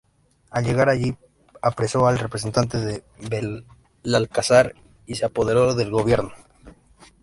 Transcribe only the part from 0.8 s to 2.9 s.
allí apresó al representante